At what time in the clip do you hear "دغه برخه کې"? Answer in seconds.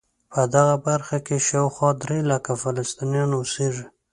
0.55-1.37